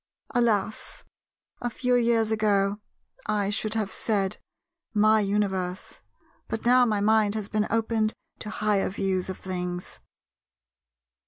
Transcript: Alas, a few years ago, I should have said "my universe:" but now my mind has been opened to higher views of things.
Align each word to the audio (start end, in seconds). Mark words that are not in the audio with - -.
Alas, 0.31 1.03
a 1.61 1.69
few 1.69 1.93
years 1.93 2.31
ago, 2.31 2.79
I 3.27 3.51
should 3.51 3.75
have 3.75 3.91
said 3.91 4.37
"my 4.95 5.19
universe:" 5.19 6.01
but 6.47 6.65
now 6.65 6.87
my 6.87 7.01
mind 7.01 7.35
has 7.35 7.49
been 7.49 7.67
opened 7.69 8.15
to 8.39 8.49
higher 8.49 8.89
views 8.89 9.29
of 9.29 9.37
things. 9.37 9.99